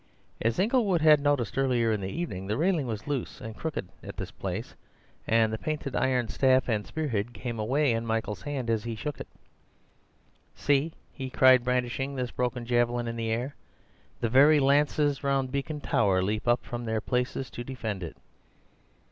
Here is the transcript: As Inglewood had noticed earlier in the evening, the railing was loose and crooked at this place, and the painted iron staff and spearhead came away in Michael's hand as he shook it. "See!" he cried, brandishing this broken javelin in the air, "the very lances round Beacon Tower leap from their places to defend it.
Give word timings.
As 0.41 0.57
Inglewood 0.57 1.01
had 1.01 1.19
noticed 1.19 1.59
earlier 1.59 1.91
in 1.91 2.01
the 2.01 2.09
evening, 2.09 2.47
the 2.47 2.57
railing 2.57 2.87
was 2.87 3.05
loose 3.05 3.39
and 3.39 3.55
crooked 3.55 3.87
at 4.01 4.17
this 4.17 4.31
place, 4.31 4.73
and 5.27 5.53
the 5.53 5.59
painted 5.59 5.95
iron 5.95 6.27
staff 6.27 6.67
and 6.67 6.87
spearhead 6.87 7.35
came 7.35 7.59
away 7.59 7.91
in 7.91 8.03
Michael's 8.03 8.41
hand 8.41 8.67
as 8.71 8.83
he 8.83 8.95
shook 8.95 9.19
it. 9.19 9.27
"See!" 10.55 10.93
he 11.13 11.29
cried, 11.29 11.63
brandishing 11.63 12.15
this 12.15 12.31
broken 12.31 12.65
javelin 12.65 13.07
in 13.07 13.15
the 13.15 13.29
air, 13.29 13.53
"the 14.21 14.29
very 14.29 14.59
lances 14.59 15.23
round 15.23 15.51
Beacon 15.51 15.81
Tower 15.81 16.23
leap 16.23 16.47
from 16.63 16.85
their 16.85 16.99
places 16.99 17.51
to 17.51 17.63
defend 17.63 18.01
it. 18.01 18.17